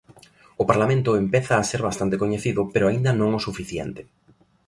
[0.61, 4.01] O Parlamento empeza a ser bastante coñecido, pero aínda non o suficiente.